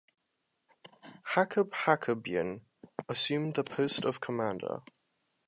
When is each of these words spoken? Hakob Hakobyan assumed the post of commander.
Hakob 1.35 1.69
Hakobyan 1.75 2.61
assumed 3.07 3.53
the 3.53 3.63
post 3.63 4.03
of 4.03 4.19
commander. 4.19 4.81